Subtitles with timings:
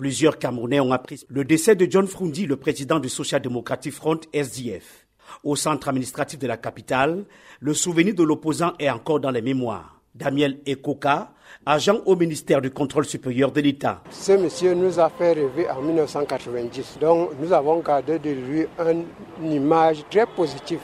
[0.00, 4.18] Plusieurs Camerounais ont appris le décès de John Frundi, le président du Social Democratic Front
[4.32, 5.06] SDF.
[5.44, 7.26] Au centre administratif de la capitale,
[7.60, 10.00] le souvenir de l'opposant est encore dans les mémoires.
[10.14, 11.32] Daniel Ekoka,
[11.66, 14.02] agent au ministère du Contrôle supérieur de l'État.
[14.10, 16.96] Ce monsieur nous a fait rêver en 1990.
[16.98, 20.80] Donc nous avons gardé de lui une image très positive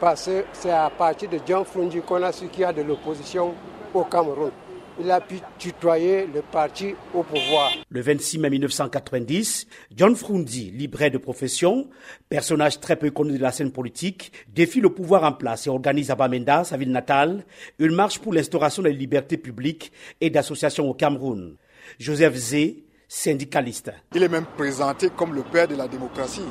[0.00, 2.82] parce que c'est à partir de John Frundi qu'on a su qu'il y a de
[2.82, 3.54] l'opposition
[3.94, 4.50] au Cameroun
[5.00, 7.72] il a pu tutoyer le parti au pouvoir.
[7.90, 11.88] Le 26 mai 1990, John Frundi, libraire de profession,
[12.28, 16.10] personnage très peu connu de la scène politique, défie le pouvoir en place et organise
[16.10, 17.44] à Bamenda, sa ville natale,
[17.78, 21.56] une marche pour l'instauration des libertés publiques et d'associations au Cameroun.
[21.98, 23.92] Joseph Zé, syndicaliste.
[24.14, 26.42] Il est même présenté comme le père de la démocratie.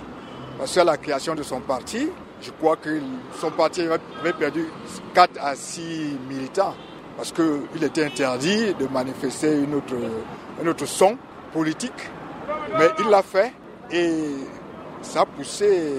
[0.57, 2.07] Parce qu'à la création de son parti,
[2.41, 3.01] je crois que
[3.41, 4.65] son parti avait perdu
[5.13, 6.75] 4 à 6 militants
[7.15, 9.95] parce qu'il était interdit de manifester une autre,
[10.61, 11.17] un autre son
[11.53, 12.09] politique.
[12.77, 13.53] Mais il l'a fait
[13.91, 14.11] et
[15.01, 15.93] ça a poussé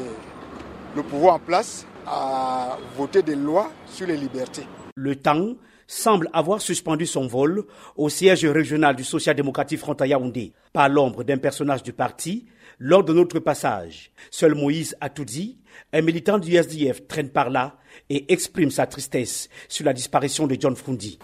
[0.94, 4.66] le pouvoir en place à voter des lois sur les libertés.
[4.98, 7.64] Le temps semble avoir suspendu son vol
[7.96, 12.46] au siège régional du social-démocratique frontal Yaoundé, par l'ombre d'un personnage du parti,
[12.78, 14.10] lors de notre passage.
[14.30, 15.58] Seul Moïse a tout dit,
[15.92, 17.76] un militant du SDF traîne par là
[18.08, 21.18] et exprime sa tristesse sur la disparition de John Frundi.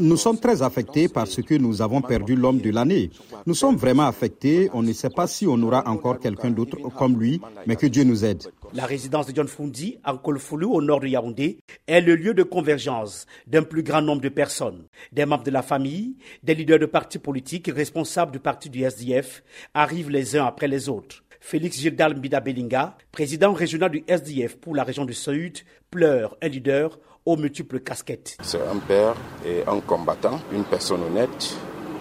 [0.00, 3.10] Nous sommes très affectés parce que nous avons perdu l'homme de l'année.
[3.46, 4.70] Nous sommes vraiment affectés.
[4.72, 8.04] On ne sait pas si on aura encore quelqu'un d'autre comme lui, mais que Dieu
[8.04, 8.44] nous aide.
[8.74, 12.42] La résidence de John Frundi, en Kolfoulou, au nord de Yaoundé, est le lieu de
[12.42, 14.86] convergence d'un plus grand nombre de personnes.
[15.12, 18.82] Des membres de la famille, des leaders de partis politiques et responsables du parti du
[18.82, 19.42] SDF
[19.74, 21.24] arrivent les uns après les autres.
[21.40, 25.58] Félix Gildal Mbida Belinga, président régional du SDF pour la région du Sud,
[25.90, 28.36] pleure un leader aux multiples casquettes.
[28.42, 29.14] C'est un père
[29.46, 31.56] et un combattant, une personne honnête,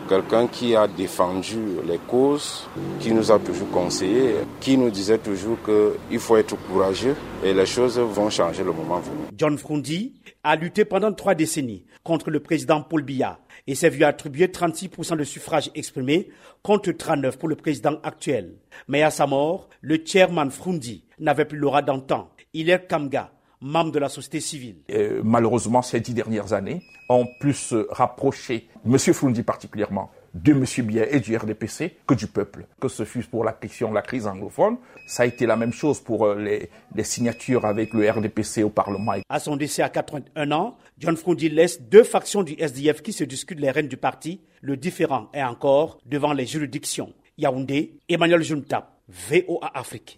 [0.07, 2.67] quelqu'un qui a défendu les causes,
[2.99, 7.65] qui nous a toujours conseillé, qui nous disait toujours qu'il faut être courageux et les
[7.65, 9.17] choses vont changer le moment venu.
[9.37, 10.13] John Frundi
[10.43, 15.17] a lutté pendant trois décennies contre le président Paul Biya et s'est vu attribuer 36%
[15.17, 16.29] de suffrages exprimés
[16.63, 18.55] contre 39 pour le président actuel.
[18.87, 22.29] Mais à sa mort, le chairman Frundi n'avait plus l'aura d'antan.
[22.53, 23.31] Il est Kamga,
[23.61, 24.75] membre de la société civile.
[25.23, 28.97] malheureusement, ces dix dernières années ont plus rapproché M.
[28.97, 30.11] Frundi particulièrement
[30.43, 30.85] de M.
[30.85, 32.65] Biya et du RDPC que du peuple.
[32.79, 35.73] Que ce fût pour la question de la crise anglophone, ça a été la même
[35.73, 39.13] chose pour euh, les, les signatures avec le RDPC au Parlement.
[39.29, 43.23] À son décès à 81 ans, John Frundi laisse deux factions du SDF qui se
[43.23, 44.41] discutent les rênes du parti.
[44.61, 47.13] Le différent est encore devant les juridictions.
[47.37, 48.91] Yaoundé, Emmanuel Junta,
[49.29, 50.15] VOA Afrique.